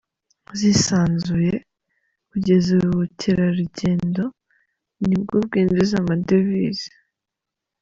zisanzuye. 0.59 1.53
Kugeza 2.29 2.67
ubu 2.75 2.85
ubukerarugendo 2.95 4.23
nibwo 5.07 5.35
bwinjiza 5.45 5.95
amadevize 6.03 6.89